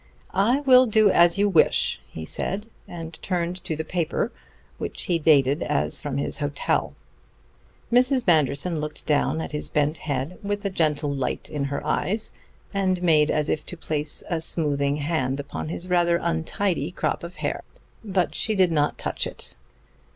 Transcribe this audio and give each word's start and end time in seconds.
"I 0.33 0.61
will 0.61 0.87
do 0.87 1.11
as 1.11 1.37
you 1.37 1.47
wish," 1.47 2.01
he 2.07 2.25
said, 2.25 2.65
and 2.87 3.21
turned 3.21 3.63
to 3.63 3.75
the 3.75 3.85
paper, 3.85 4.31
which 4.79 5.03
he 5.03 5.19
dated 5.19 5.61
as 5.61 6.01
from 6.01 6.17
his 6.17 6.39
hotel. 6.39 6.95
Mrs. 7.93 8.25
Manderson 8.25 8.81
looked 8.81 9.05
down 9.05 9.41
at 9.41 9.51
his 9.51 9.69
bent 9.69 9.99
head 9.99 10.39
with 10.41 10.65
a 10.65 10.71
gentle 10.71 11.11
light 11.13 11.51
in 11.51 11.65
her 11.65 11.85
eyes, 11.85 12.31
and 12.73 12.99
made 13.03 13.29
as 13.29 13.47
if 13.47 13.63
to 13.67 13.77
place 13.77 14.23
a 14.27 14.41
smoothing 14.41 14.95
hand 14.95 15.39
upon 15.39 15.69
his 15.69 15.87
rather 15.87 16.17
untidy 16.17 16.91
crop 16.91 17.23
of 17.23 17.35
hair. 17.35 17.61
But 18.03 18.33
she 18.33 18.55
did 18.55 18.71
not 18.71 18.97
touch 18.97 19.27
it. 19.27 19.53